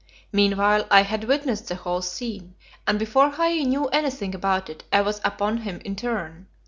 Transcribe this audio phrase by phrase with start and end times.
[0.31, 2.55] Meanwhile I had witnessed the whole scene,
[2.87, 6.47] and before Hai knew anything about it, I was upon him in turn.